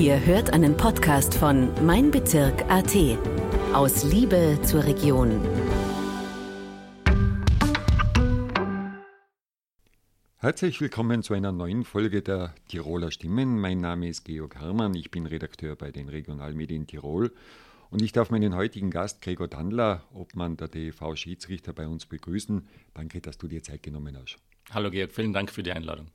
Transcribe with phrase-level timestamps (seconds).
[0.00, 2.94] Ihr hört einen Podcast von Mein Bezirk AT.
[3.72, 5.40] Aus Liebe zur Region.
[10.36, 13.58] Herzlich willkommen zu einer neuen Folge der Tiroler Stimmen.
[13.58, 17.32] Mein Name ist Georg Hermann, ich bin Redakteur bei den Regionalmedien Tirol
[17.90, 22.68] und ich darf meinen heutigen Gast Gregor Dandler, Obmann der DEV Schiedsrichter, bei uns begrüßen.
[22.94, 24.38] Danke, dass du dir Zeit genommen hast.
[24.70, 26.06] Hallo Georg, vielen Dank für die Einladung.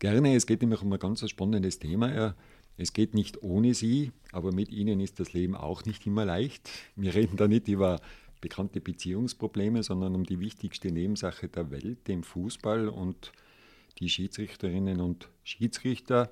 [0.00, 2.34] Gerne, es geht nämlich um ein ganz spannendes Thema.
[2.76, 6.68] Es geht nicht ohne Sie, aber mit Ihnen ist das Leben auch nicht immer leicht.
[6.94, 8.00] Wir reden da nicht über
[8.40, 13.32] bekannte Beziehungsprobleme, sondern um die wichtigste Nebensache der Welt, dem Fußball und
[13.98, 16.30] die Schiedsrichterinnen und Schiedsrichter.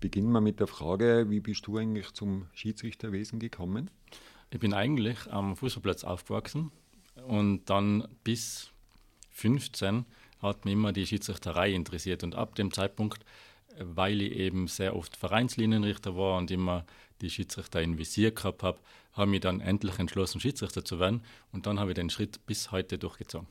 [0.00, 3.90] Beginnen wir mit der Frage, wie bist du eigentlich zum Schiedsrichterwesen gekommen?
[4.50, 6.72] Ich bin eigentlich am Fußballplatz aufgewachsen
[7.26, 8.72] und dann bis
[9.30, 10.04] 15
[10.40, 13.24] hat mich immer die Schiedsrichterei interessiert und ab dem Zeitpunkt
[13.78, 16.84] weil ich eben sehr oft Vereinslinienrichter war und immer
[17.20, 18.80] die Schiedsrichter in Visier gehabt habe,
[19.12, 21.22] habe ich dann endlich entschlossen, Schiedsrichter zu werden.
[21.52, 23.48] Und dann habe ich den Schritt bis heute durchgezogen.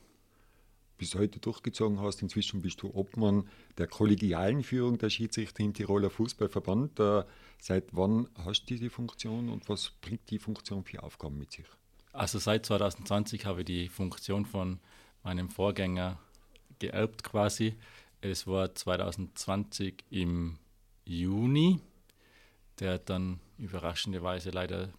[0.98, 2.22] Bis heute durchgezogen hast.
[2.22, 7.00] Inzwischen bist du Obmann der kollegialen Führung der Schiedsrichter im Tiroler Fußballverband.
[7.00, 7.24] Äh,
[7.58, 11.66] seit wann hast du diese Funktion und was bringt die Funktion für Aufgaben mit sich?
[12.12, 14.80] Also seit 2020 habe ich die Funktion von
[15.22, 16.18] meinem Vorgänger
[16.78, 17.76] geerbt quasi.
[18.22, 20.58] Es war 2020 im
[21.06, 21.80] Juni.
[22.78, 24.90] Der hat dann überraschenderweise leider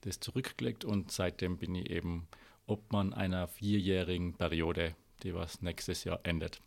[0.00, 2.26] das zurückgelegt und seitdem bin ich eben
[2.66, 6.60] Obmann einer vierjährigen Periode, die was nächstes Jahr endet.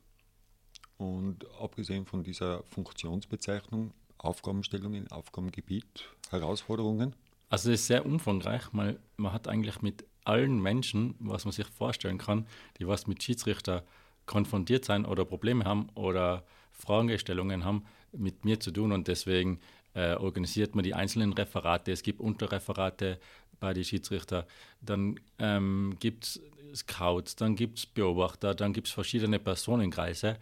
[0.97, 7.13] Und abgesehen von dieser Funktionsbezeichnung, Aufgabenstellungen, Aufgabengebiet, Herausforderungen?
[7.49, 11.67] Also es ist sehr umfangreich, weil man hat eigentlich mit allen Menschen, was man sich
[11.67, 13.83] vorstellen kann, die was mit Schiedsrichter
[14.29, 18.91] konfrontiert sein oder Probleme haben oder Fragestellungen haben, mit mir zu tun.
[18.91, 19.59] Und deswegen
[19.95, 21.91] äh, organisiert man die einzelnen Referate.
[21.91, 23.19] Es gibt Unterreferate
[23.59, 24.45] bei den Schiedsrichter.
[24.81, 26.41] Dann ähm, gibt es
[26.75, 30.37] Scouts, dann gibt es Beobachter, dann gibt es verschiedene Personenkreise,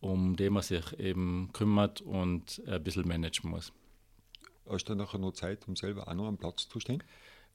[0.00, 3.72] um die man sich eben kümmert und ein bisschen managen muss.
[4.68, 7.04] Hast du nachher noch Zeit, um selber auch noch am Platz zu stehen?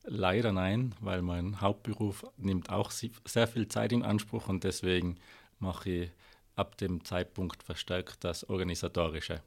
[0.05, 5.17] Leider nein, weil mein Hauptberuf nimmt auch sehr viel Zeit in Anspruch und deswegen
[5.63, 6.11] mache ich
[6.55, 9.41] ab dem Zeitpunkt verstärkt das Organisatorische.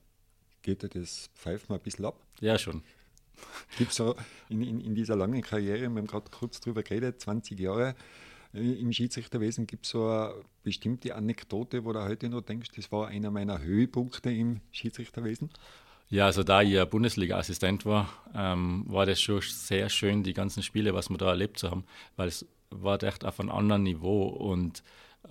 [0.63, 2.19] Geht dir das Pfeifen ein bisschen ab?
[2.41, 2.83] Ja, schon.
[3.79, 4.03] Gibt es
[4.49, 7.95] in, in, in, dieser langen Karriere, wir haben gerade kurz drüber geredet, 20 Jahre
[8.55, 12.91] äh, im Schiedsrichterwesen, gibt es so eine bestimmte Anekdote, wo du heute noch denkst, das
[12.91, 15.51] war einer meiner Höhepunkte im Schiedsrichterwesen?
[16.09, 20.63] Ja, also da ich ja Bundesliga-Assistent war, ähm, war das schon sehr schön, die ganzen
[20.63, 21.85] Spiele, was wir da erlebt haben,
[22.17, 24.83] weil es war echt auf einem anderen Niveau und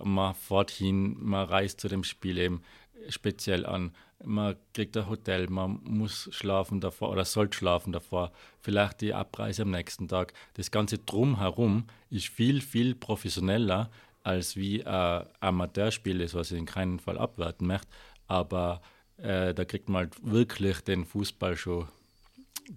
[0.02, 2.62] man fährt hin, man reist zu dem Spiel eben
[3.08, 3.92] speziell an.
[4.24, 8.32] Man kriegt ein Hotel, man muss schlafen davor oder soll schlafen davor.
[8.60, 10.32] Vielleicht die Abreise am nächsten Tag.
[10.54, 13.90] Das ganze Drumherum ist viel, viel professioneller
[14.22, 17.88] als wie ein Amateurspiel ist, was ich in keinem Fall abwerten möchte.
[18.26, 18.80] Aber
[19.18, 21.86] äh, da kriegt man halt wirklich den Fußball schon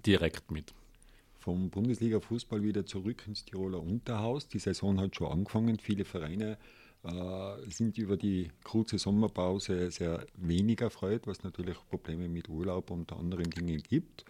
[0.06, 0.74] direkt mit.
[1.40, 4.48] Vom Bundesliga-Fußball wieder zurück ins Tiroler Unterhaus.
[4.48, 5.80] Die Saison hat schon angefangen.
[5.80, 6.58] Viele Vereine
[7.70, 13.50] sind über die kurze Sommerpause sehr wenig erfreut, was natürlich Probleme mit Urlaub und anderen
[13.50, 14.26] Dingen gibt.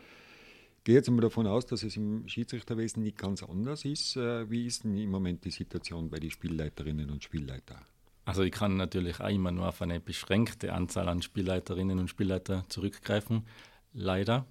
[0.77, 4.15] Ich gehe jetzt mal davon aus, dass es im Schiedsrichterwesen nicht ganz anders ist.
[4.15, 7.81] Äh, wie ist denn im Moment die Situation bei den Spielleiterinnen und Spielleitern?
[8.23, 12.63] Also ich kann natürlich auch immer nur auf eine beschränkte Anzahl an Spielleiterinnen und Spielleiter
[12.69, 13.45] zurückgreifen,
[13.93, 14.45] leider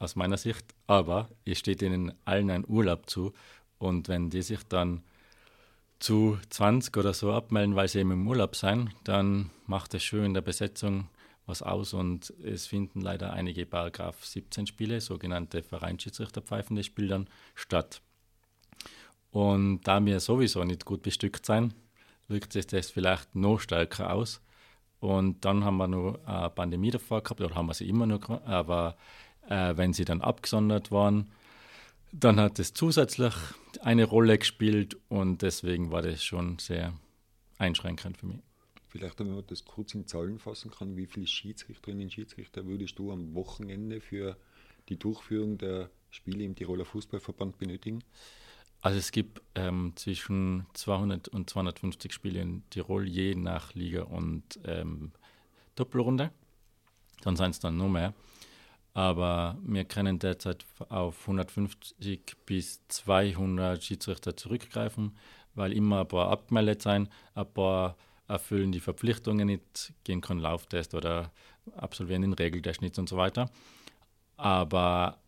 [0.00, 0.74] aus meiner Sicht.
[0.86, 3.32] Aber es steht ihnen allen ein Urlaub zu
[3.78, 5.02] und wenn die sich dann
[6.00, 10.24] zu 20 oder so abmelden, weil sie eben im Urlaub sind, dann macht es schön
[10.24, 11.08] in der Besetzung
[11.46, 18.00] was aus und es finden leider einige Paragraph 17 Spiele, sogenannte Vereinsschiedsrichterpfeifende Spiele dann statt.
[19.30, 21.74] Und da wir sowieso nicht gut bestückt sein,
[22.28, 24.40] wirkt sich das vielleicht noch stärker aus.
[25.00, 28.28] Und dann haben wir noch eine Pandemie davor gehabt, oder haben wir sie immer noch,
[28.44, 28.96] aber
[29.48, 31.30] äh, wenn sie dann abgesondert waren,
[32.12, 33.34] dann hat es zusätzlich
[33.82, 36.94] eine Rolle gespielt und deswegen war das schon sehr
[37.58, 38.40] einschränkend für mich.
[38.88, 42.98] Vielleicht, wenn man das kurz in Zahlen fassen kann, wie viele Schiedsrichterinnen und Schiedsrichter würdest
[42.98, 44.36] du am Wochenende für
[44.88, 48.02] die Durchführung der Spiele im Tiroler Fußballverband benötigen?
[48.80, 54.58] Also es gibt ähm, zwischen 200 und 250 Spiele in Tirol, je nach Liga und
[54.64, 55.12] ähm,
[55.76, 56.32] Doppelrunde.
[57.22, 58.14] Dann sind es dann nur mehr.
[58.92, 65.16] Aber wir können derzeit auf 150 bis 200 Schiedsrichter zurückgreifen,
[65.54, 67.96] weil immer ein paar abgemeldet sind, ein paar
[68.26, 71.32] erfüllen die Verpflichtungen nicht, gehen keinen Lauftest oder
[71.76, 73.50] absolvieren den Regeltest nicht und so weiter.
[74.36, 75.18] Aber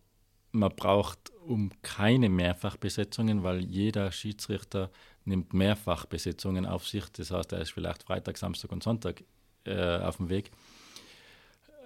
[0.51, 4.89] man braucht um keine Mehrfachbesetzungen, weil jeder Schiedsrichter
[5.25, 7.05] nimmt Mehrfachbesetzungen auf sich.
[7.09, 9.23] Das heißt, er ist vielleicht Freitag, Samstag und Sonntag
[9.65, 10.51] äh, auf dem Weg.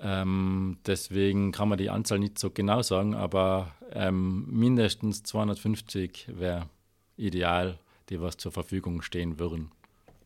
[0.01, 6.69] Ähm, deswegen kann man die Anzahl nicht so genau sagen, aber ähm, mindestens 250 wäre
[7.15, 7.79] ideal,
[8.09, 9.71] die was zur Verfügung stehen würden.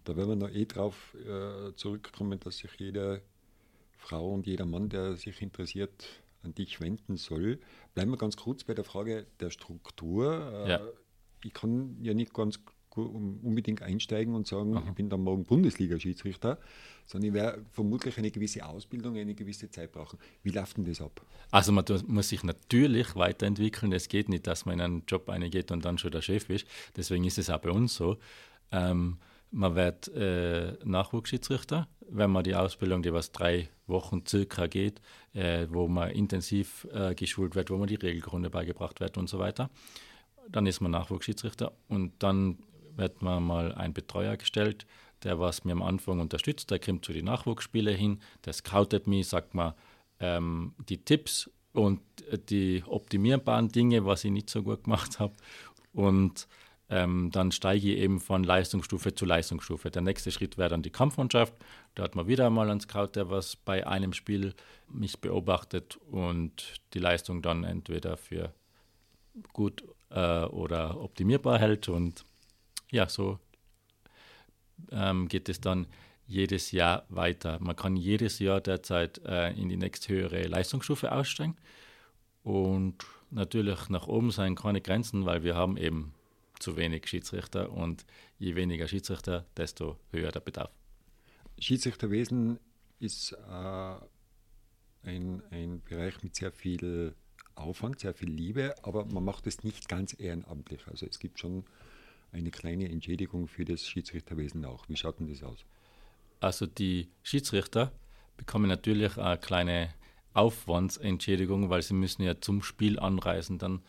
[0.04, 3.22] Da werden wir noch eh drauf äh, zurückkommen, dass sich jede
[3.98, 6.08] Frau und jeder Mann, der sich interessiert,
[6.44, 7.60] an dich wenden soll.
[7.94, 10.66] Bleiben wir ganz kurz bei der Frage der Struktur.
[10.66, 10.82] Äh, ja.
[11.44, 12.60] Ich kann ja nicht ganz
[12.96, 14.84] unbedingt einsteigen und sagen, Aha.
[14.88, 16.58] ich bin dann morgen Bundesliga-Schiedsrichter,
[17.06, 20.20] sondern ich werde vermutlich eine gewisse Ausbildung, eine gewisse Zeit brauchen.
[20.44, 21.22] Wie läuft denn das ab?
[21.52, 23.92] Also man muss sich natürlich weiterentwickeln.
[23.92, 26.66] Es geht nicht, dass man in einen Job reingeht und dann schon der Chef ist.
[26.96, 28.18] Deswegen ist es auch bei uns so.
[28.72, 29.18] Ähm,
[29.52, 35.02] man wird äh, Nachwuchsschiedsrichter, wenn man die Ausbildung, die was drei Wochen circa geht,
[35.34, 39.40] äh, wo man intensiv äh, geschult wird, wo man die Regelgründe beigebracht wird und so
[39.40, 39.70] weiter.
[40.50, 42.60] Dann ist man Nachwuchsschiedsrichter und dann
[42.96, 44.86] wird man mal ein Betreuer gestellt,
[45.24, 46.72] der was mir am Anfang unterstützt.
[46.72, 49.76] Der kommt zu den Nachwuchsspielen hin, der scoutet mich, sagt mir
[50.20, 52.02] ähm, die Tipps und
[52.50, 55.34] die optimierbaren Dinge, was ich nicht so gut gemacht habe.
[55.94, 56.48] Und
[56.92, 59.90] ähm, dann steige ich eben von Leistungsstufe zu Leistungsstufe.
[59.90, 61.54] Der nächste Schritt wäre dann die Kampfmannschaft.
[61.96, 64.54] Da hat man wieder einmal einen Scout, der was bei einem Spiel
[64.90, 68.54] mich beobachtet und die Leistung dann entweder für
[69.54, 71.88] gut äh, oder optimierbar hält.
[71.88, 72.26] Und
[72.92, 73.40] ja, so
[74.92, 75.88] ähm, geht es dann
[76.28, 77.60] jedes Jahr weiter.
[77.60, 81.58] Man kann jedes Jahr derzeit äh, in die nächsthöhere Leistungsstufe aussteigen.
[82.44, 86.14] Und natürlich nach oben sind keine Grenzen, weil wir haben eben
[86.60, 88.06] zu wenig Schiedsrichter und
[88.38, 90.72] je weniger Schiedsrichter, desto höher der Bedarf.
[91.60, 92.60] Schiedsrichterwesen
[93.00, 93.96] ist äh,
[95.04, 97.16] ein, ein Bereich mit sehr viel
[97.56, 100.88] Aufwand, sehr viel Liebe, aber man macht es nicht ganz ehrenamtlich.
[100.88, 101.66] Also es gibt schon
[102.32, 104.88] eine kleine Entschädigung für das Schiedsrichterwesen auch.
[104.88, 105.66] Wie schaut denn das aus?
[106.40, 107.92] Also die Schiedsrichter
[108.38, 109.94] bekommen natürlich eine kleine
[110.34, 113.58] Aufwandsentschädigung, weil sie müssen ja zum Spiel anreisen.
[113.58, 113.82] Dann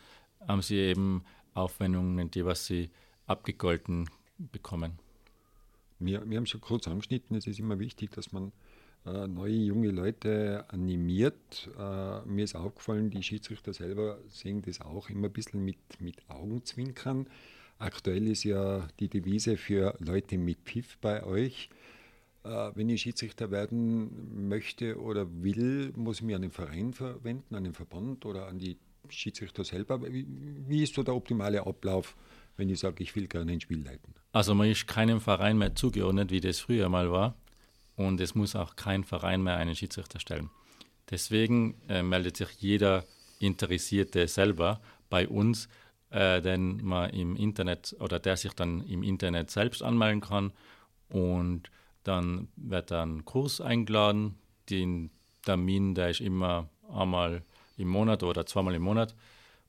[0.47, 1.23] haben sie eben
[1.53, 2.89] Aufwendungen, die was sie
[3.25, 4.99] abgegolten bekommen.
[5.99, 8.51] Wir, wir haben schon kurz angeschnitten, es ist immer wichtig, dass man
[9.05, 11.69] äh, neue junge Leute animiert.
[11.77, 16.17] Äh, mir ist aufgefallen, die Schiedsrichter selber sehen das auch immer ein bisschen mit, mit
[16.29, 17.27] Augenzwinkern.
[17.83, 21.69] Aktuell ist ja die Devise für Leute mit Pfiff bei euch.
[22.45, 27.53] Äh, wenn ich Schiedsrichter werden möchte oder will, muss ich mich an den Verein verwenden,
[27.53, 28.77] an den Verband oder an die
[29.09, 30.01] Schiedsrichter selber.
[30.01, 30.25] Wie,
[30.65, 32.15] wie ist so der optimale Ablauf,
[32.55, 34.13] wenn ich sage, ich will gerne ein Spiel leiten?
[34.31, 37.35] Also man ist keinem Verein mehr zugeordnet, wie das früher mal war.
[37.97, 40.49] Und es muss auch kein Verein mehr einen Schiedsrichter stellen.
[41.11, 43.03] Deswegen äh, meldet sich jeder
[43.39, 45.67] Interessierte selber bei uns,
[46.13, 50.53] äh, den man im Internet oder der sich dann im Internet selbst anmelden kann.
[51.09, 51.71] Und
[52.03, 54.35] dann wird ein Kurs eingeladen.
[54.69, 55.09] Den
[55.41, 57.41] Termin, der ist immer einmal
[57.77, 59.15] im Monat oder zweimal im Monat.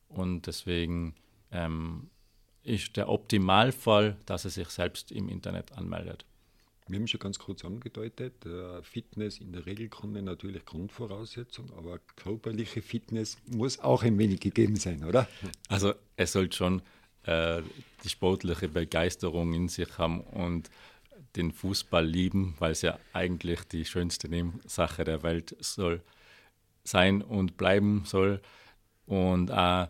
[0.09, 1.15] Und deswegen
[1.51, 2.11] ähm,
[2.63, 6.27] ist der Optimalfall, dass er sich selbst im Internet anmeldet.
[6.87, 12.83] Wir haben schon ganz kurz angedeutet, äh, Fitness in der Regelkunde natürlich Grundvoraussetzung, aber körperliche
[12.83, 15.27] Fitness muss auch ein wenig gegeben sein, oder?
[15.69, 16.83] Also es sollte schon
[17.23, 17.63] äh,
[18.03, 20.69] die sportliche Begeisterung in sich haben und
[21.37, 24.29] den Fußball lieben, weil es ja eigentlich die schönste
[24.67, 26.03] Sache der Welt soll
[26.85, 28.43] sein und bleiben soll
[29.07, 29.89] und auch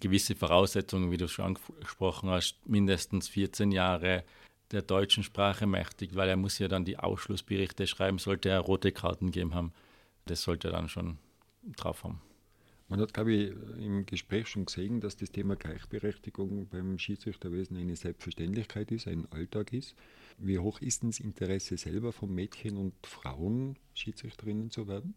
[0.00, 4.24] gewisse Voraussetzungen, wie du schon angesprochen hast, mindestens 14 Jahre
[4.72, 8.92] der deutschen Sprache mächtig, weil er muss ja dann die Ausschlussberichte schreiben, sollte er rote
[8.92, 9.72] Karten geben haben.
[10.24, 11.18] Das sollte er dann schon
[11.76, 12.20] drauf haben.
[12.88, 17.96] Man hat, glaube ich, im Gespräch schon gesehen, dass das Thema Gleichberechtigung beim Schiedsrichterwesen eine
[17.96, 19.96] Selbstverständlichkeit ist, ein Alltag ist.
[20.38, 25.14] Wie hoch ist denn das Interesse selber von Mädchen und Frauen, Schiedsrichterinnen zu werden?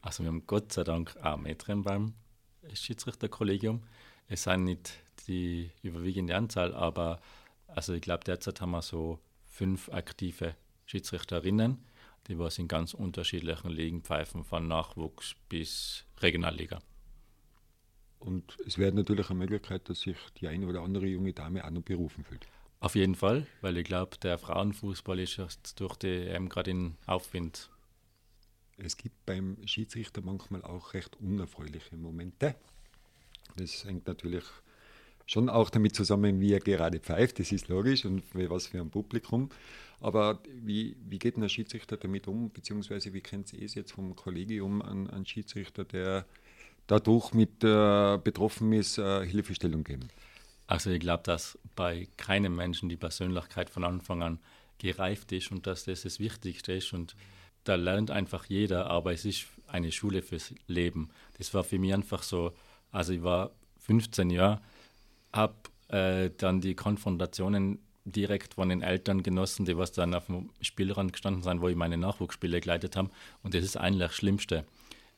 [0.00, 2.14] Also wir haben Gott sei Dank auch Mädchen beim
[2.72, 3.82] Schiedsrichterkollegium.
[4.28, 4.94] Es sind nicht
[5.28, 7.20] die überwiegende Anzahl, aber
[7.66, 10.54] also ich glaube derzeit haben wir so fünf aktive
[10.86, 11.78] Schiedsrichterinnen,
[12.28, 16.80] die was in ganz unterschiedlichen Ligen pfeifen, von Nachwuchs bis Regionalliga.
[18.18, 21.70] Und es wäre natürlich eine Möglichkeit, dass sich die eine oder andere junge Dame auch
[21.70, 22.46] noch berufen fühlt.
[22.80, 26.96] Auf jeden Fall, weil ich glaube, der Frauenfußball ist jetzt durch die EM gerade in
[27.06, 27.70] Aufwind
[28.78, 32.54] es gibt beim Schiedsrichter manchmal auch recht unerfreuliche Momente.
[33.56, 34.44] Das hängt natürlich
[35.26, 38.90] schon auch damit zusammen, wie er gerade pfeift, das ist logisch und was für ein
[38.90, 39.50] Publikum.
[40.00, 44.82] Aber wie, wie geht ein Schiedsrichter damit um, beziehungsweise wie kennt es jetzt vom Kollegium
[44.82, 46.26] an, an Schiedsrichter, der
[46.86, 50.08] dadurch mit äh, betroffen ist, äh, Hilfestellung geben?
[50.66, 54.38] Also ich glaube, dass bei keinem Menschen die Persönlichkeit von Anfang an
[54.78, 57.16] gereift ist und dass das das Wichtigste ist und
[57.64, 61.10] da lernt einfach jeder, aber es ist eine Schule fürs Leben.
[61.38, 62.52] Das war für mich einfach so,
[62.92, 64.60] also ich war 15 Jahre,
[65.36, 65.54] habe
[65.88, 71.12] äh, dann die Konfrontationen direkt von den Eltern genossen, die was dann auf dem Spielrand
[71.12, 73.10] gestanden sind, wo ich meine Nachwuchsspiele geleitet habe.
[73.42, 74.64] Und das ist eigentlich das Schlimmste,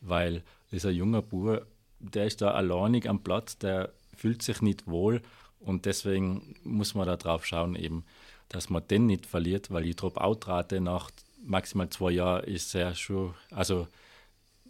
[0.01, 1.67] weil dieser junge Bub,
[2.01, 5.23] der ist da alleinig am Platz, der fühlt sich nicht wohl
[5.61, 8.05] und deswegen muss man da drauf schauen, eben,
[8.49, 11.11] dass man den nicht verliert, weil die Drop-out-Rate nach
[11.43, 13.87] maximal zwei Jahren ist sehr schon, also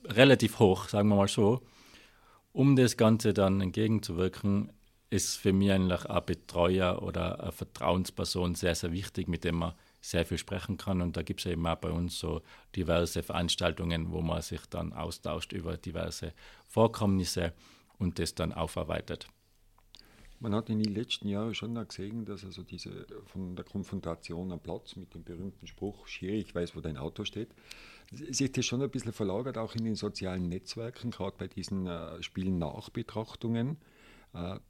[0.05, 1.63] relativ hoch, sagen wir mal so.
[2.53, 4.71] Um das Ganze dann entgegenzuwirken,
[5.11, 9.75] ist für mich eigentlich ein Betreuer oder eine Vertrauensperson sehr, sehr wichtig, mit dem man
[10.01, 11.01] sehr viel sprechen kann.
[11.01, 12.43] Und da gibt es eben auch bei uns so
[12.77, 16.35] diverse Veranstaltungen, wo man sich dann austauscht über diverse
[16.67, 17.53] Vorkommnisse
[17.99, 19.29] und das dann aufarbeitet.
[20.41, 24.61] Man hat in den letzten Jahren schon gesehen, dass also diese von der Konfrontation am
[24.61, 27.49] Platz mit dem berühmten Spruch, Schiri, ich weiß, wo dein Auto steht,
[28.13, 32.23] sich das schon ein bisschen verlagert, auch in den sozialen Netzwerken, gerade bei diesen äh,
[32.23, 33.71] Spielen-Nachbetrachtungen.
[33.71, 33.77] Äh,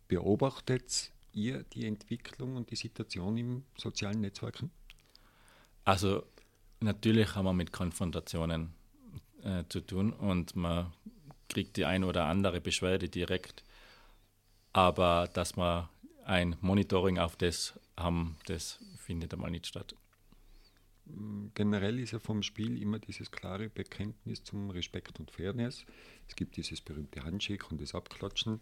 [0.09, 4.71] beobachtet ihr die Entwicklung und die Situation im sozialen Netzwerken?
[5.85, 6.25] Also
[6.81, 8.75] natürlich haben wir mit Konfrontationen
[9.43, 10.93] äh, zu tun und man
[11.49, 13.65] kriegt die eine oder andere Beschwerde direkt.
[14.73, 15.89] Aber dass wir
[16.25, 19.95] ein Monitoring auf das haben, das findet einmal nicht statt.
[21.55, 25.87] Generell ist ja vom Spiel immer dieses klare Bekenntnis zum Respekt und Fairness.
[26.29, 28.61] Es gibt dieses berühmte Handshake und das Abklatschen.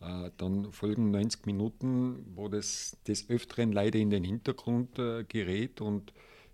[0.00, 5.80] Äh, dann folgen 90 Minuten, wo das des Öfteren leider in den Hintergrund äh, gerät
[5.80, 6.12] und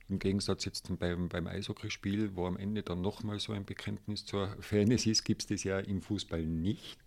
[0.08, 4.48] im Gegensatz jetzt beim, beim Eishockeyspiel, wo am Ende dann nochmal so ein Bekenntnis zur
[4.60, 6.98] Fairness ist, gibt es das ja im Fußball nicht.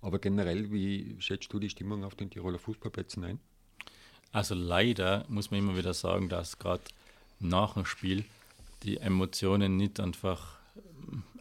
[0.00, 3.40] Aber generell, wie schätzt du die Stimmung auf den Tiroler Fußballplätzen ein?
[4.32, 6.82] Also leider muss man immer wieder sagen, dass gerade
[7.40, 8.24] nach dem Spiel
[8.82, 10.58] die Emotionen nicht einfach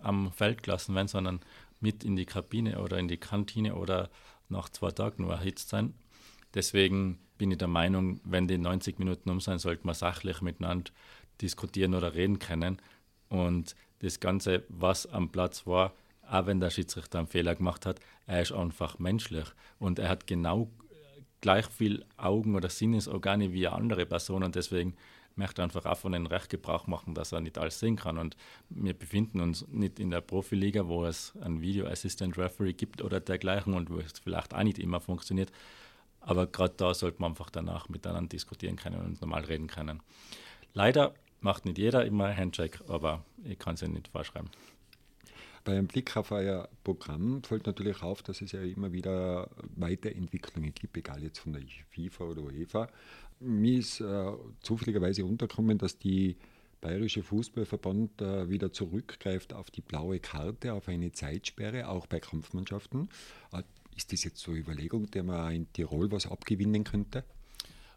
[0.03, 1.39] am Feld gelassen werden, sondern
[1.79, 4.09] mit in die Kabine oder in die Kantine oder
[4.49, 5.93] nach zwei Tagen nur erhitzt sein.
[6.53, 10.91] Deswegen bin ich der Meinung, wenn die 90 Minuten um sein, sollte man sachlich miteinander
[11.41, 12.77] diskutieren oder reden können.
[13.29, 15.93] Und das Ganze, was am Platz war,
[16.29, 19.45] auch wenn der Schiedsrichter einen Fehler gemacht hat, er ist einfach menschlich.
[19.79, 20.69] Und er hat genau
[21.43, 24.43] gleich viel Augen- oder Sinnesorgane wie eine andere Person.
[24.43, 24.95] Und deswegen
[25.35, 28.17] möchte einfach auch von dem Recht Gebrauch machen, dass er nicht alles sehen kann.
[28.17, 28.37] Und
[28.69, 33.19] wir befinden uns nicht in der Profiliga, wo es einen Video Assistant Referee gibt oder
[33.19, 35.51] dergleichen und wo es vielleicht auch nicht immer funktioniert.
[36.21, 40.01] Aber gerade da sollte man einfach danach miteinander diskutieren können und normal reden können.
[40.73, 44.49] Leider macht nicht jeder immer Handshake, aber ich kann es ja nicht vorschreiben.
[45.63, 50.73] Bei einem Blick auf euer Programm fällt natürlich auf, dass es ja immer wieder Weiterentwicklungen
[50.73, 52.89] gibt, egal jetzt von der FIFA oder UEFA.
[53.39, 56.35] Mir ist äh, zufälligerweise untergekommen, dass die
[56.81, 63.07] Bayerische Fußballverband äh, wieder zurückgreift auf die blaue Karte, auf eine Zeitsperre, auch bei Kampfmannschaften.
[63.53, 63.63] Äh,
[63.95, 67.23] ist das jetzt so eine Überlegung, der man in Tirol was abgewinnen könnte?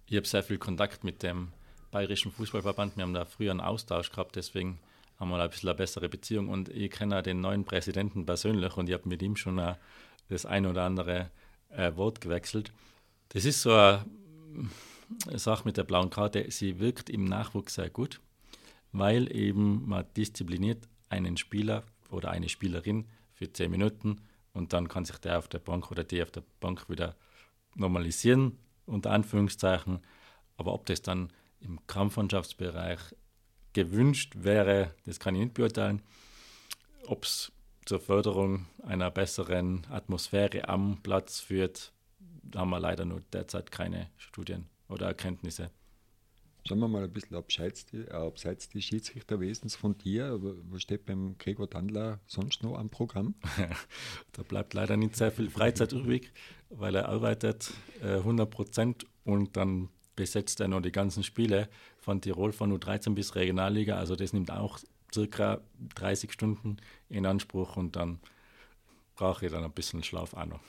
[0.07, 1.49] Ich habe sehr viel Kontakt mit dem
[1.91, 2.97] Bayerischen Fußballverband.
[2.97, 4.79] Wir haben da früher einen Austausch gehabt, deswegen
[5.19, 6.49] wir ein bisschen eine bessere Beziehung.
[6.49, 9.61] Und ich kenne den neuen Präsidenten persönlich und ich habe mit ihm schon
[10.29, 11.31] das ein oder andere
[11.71, 12.73] äh, Wort gewechselt.
[13.31, 18.21] Das ist so eine Sache mit der blauen Karte, sie wirkt im Nachwuchs sehr gut,
[18.93, 24.21] weil eben man diszipliniert einen Spieler oder eine Spielerin für zehn Minuten
[24.53, 27.15] und dann kann sich der auf der Bank oder die auf der Bank wieder
[27.75, 30.01] normalisieren, unter Anführungszeichen.
[30.57, 31.31] Aber ob das dann
[31.61, 33.01] im Kampfmannschaftsbereich
[33.77, 36.01] gewünscht wäre, das kann ich nicht beurteilen.
[37.07, 37.53] Ob es
[37.85, 41.93] zur Förderung einer besseren Atmosphäre am Platz führt,
[42.55, 45.71] haben wir leider nur derzeit keine Studien oder Erkenntnisse.
[46.67, 50.39] Schauen wir mal ein bisschen abseits, äh, abseits des Schiedsrichterwesens von dir.
[50.71, 53.35] Was steht beim Gregor Dandler sonst noch am Programm?
[54.33, 56.33] da bleibt leider nicht sehr viel Freizeit übrig,
[56.71, 61.69] weil er arbeitet äh, 100 Prozent und dann besetzt er noch die ganzen Spiele
[61.99, 63.97] von Tirol von U13 bis Regionalliga.
[63.97, 64.79] Also das nimmt auch
[65.15, 65.61] circa
[65.95, 68.19] 30 Stunden in Anspruch und dann
[69.15, 70.61] brauche ich dann ein bisschen Schlaf auch noch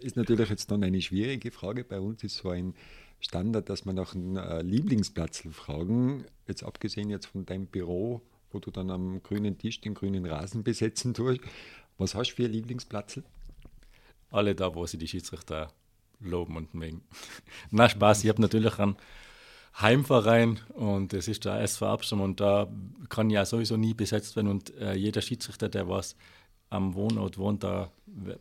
[0.00, 1.84] ist natürlich jetzt dann eine schwierige Frage.
[1.84, 2.74] Bei uns ist so ein
[3.20, 6.24] Standard, dass wir nach einem äh, Lieblingsplatz fragen.
[6.46, 10.62] Jetzt abgesehen jetzt von deinem Büro, wo du dann am grünen Tisch den grünen Rasen
[10.62, 11.40] besetzen tust.
[11.98, 13.20] Was hast du für Lieblingsplatz?
[14.30, 15.72] Alle da, wo sie die Schiedsrichter
[16.20, 17.02] loben und mögen.
[17.70, 18.96] Na Spaß, ich habe natürlich einen
[19.80, 22.68] Heimverein und es ist der SV Absam und da
[23.08, 26.16] kann ja sowieso nie besetzt werden und äh, jeder Schiedsrichter, der was
[26.70, 27.90] am Wohnort wohnt, da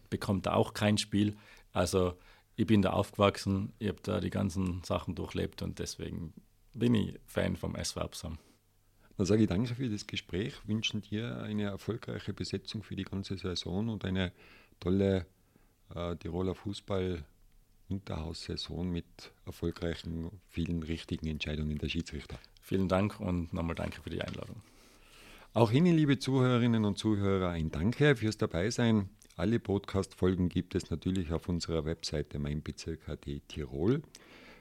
[0.10, 1.38] bekommt er auch kein Spiel.
[1.72, 2.17] Also
[2.55, 6.34] ich bin da aufgewachsen, ich habe da die ganzen Sachen durchlebt und deswegen
[6.74, 8.39] bin ich Fan vom SV Absam.
[9.15, 13.38] Dann sage ich danke für das Gespräch, wünschen dir eine erfolgreiche Besetzung für die ganze
[13.38, 14.31] Saison und eine
[14.79, 15.25] tolle
[15.96, 16.55] äh, Tiroler
[17.88, 19.06] Fußball-Unterhaussaison mit
[19.46, 22.38] erfolgreichen, vielen richtigen Entscheidungen der Schiedsrichter.
[22.62, 24.62] Vielen Dank und nochmal danke für die Einladung.
[25.53, 29.10] Auch Ihnen, liebe Zuhörerinnen und Zuhörer, ein Danke fürs Dabeisein.
[29.36, 34.01] Alle Podcast-Folgen gibt es natürlich auf unserer Webseite meinbezirk.at Tirol.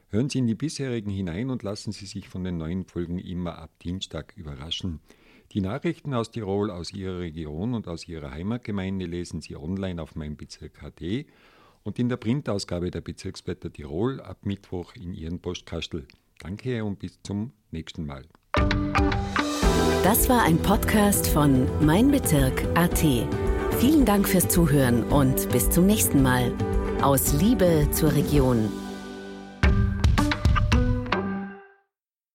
[0.08, 3.58] Hören Sie in die bisherigen hinein und lassen Sie sich von den neuen Folgen immer
[3.58, 5.00] ab Dienstag überraschen.
[5.52, 10.14] Die Nachrichten aus Tirol, aus Ihrer Region und aus Ihrer Heimatgemeinde lesen Sie online auf
[10.14, 11.26] meinbezirk.at
[11.86, 16.06] und in der Printausgabe der Bezirksblätter Tirol ab Mittwoch in Ihren Postkastel.
[16.40, 18.24] Danke und bis zum nächsten Mal.
[20.02, 22.98] Das war ein Podcast von Mein Bezirk AT.
[23.78, 26.52] Vielen Dank fürs Zuhören und bis zum nächsten Mal.
[27.02, 28.68] Aus Liebe zur Region.